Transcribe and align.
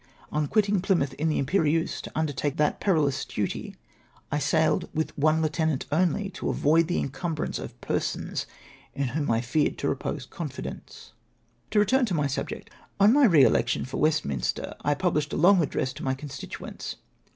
On 0.31 0.47
quitting 0.47 0.81
Plymouth 0.81 1.13
in 1.19 1.29
tlie 1.29 1.45
Tiiiperieuse 1.45 2.01
to 2.01 2.11
undertake 2.15 2.57
that 2.57 2.79
perilous 2.79 3.23
MY 3.27 3.33
RE 3.37 3.41
ELECTION 3.43 3.61
FOR 3.61 3.77
WESTMINSTER. 3.77 3.77
263 4.31 4.31
duty, 4.31 4.31
I 4.31 4.49
sailed 4.65 4.89
with 4.95 5.15
one 5.15 5.41
lieutenant 5.43 5.85
only, 5.91 6.29
to 6.31 6.49
avoid 6.49 6.87
the 6.87 6.97
encumbrance 6.97 7.59
of 7.59 7.79
persons 7.81 8.47
in 8.95 9.09
whom 9.09 9.29
I 9.29 9.41
feared 9.41 9.77
to 9.77 9.87
repose 9.87 10.25
confidence. 10.25 11.13
To 11.69 11.77
return 11.77 12.07
to 12.07 12.15
my 12.15 12.25
subject. 12.25 12.71
On 12.99 13.13
my 13.13 13.25
re 13.25 13.43
election 13.43 13.85
for 13.85 13.97
Westminster, 13.97 14.73
I 14.81 14.95
pubhslied 14.95 15.33
a 15.33 15.37
long 15.37 15.61
address 15.61 15.93
to 15.93 16.03
my 16.03 16.15
con 16.15 16.29
stituents. 16.29 16.95